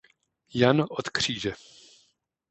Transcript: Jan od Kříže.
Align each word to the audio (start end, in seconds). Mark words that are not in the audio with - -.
Jan 0.53 0.81
od 0.89 1.09
Kříže. 1.09 1.51